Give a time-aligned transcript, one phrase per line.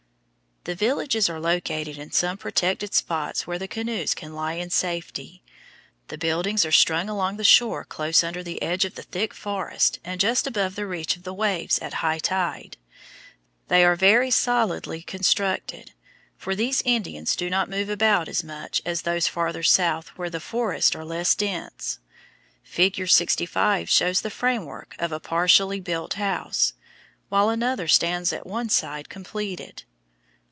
[0.63, 5.41] The villages are located in some protected spot where the canoes can lie in safety.
[6.09, 9.97] The buildings are strung along the shore close under the edge of the thick forest
[10.05, 12.77] and just above the reach of the waves at high tide.
[13.69, 15.93] They are very solidly constructed,
[16.37, 20.39] for these Indians do not move about as much as those farther south where the
[20.39, 21.97] forests are less dense.
[22.61, 26.73] Figure 65 shows the framework of a partially built house,
[27.29, 29.85] while another stands at one side completed.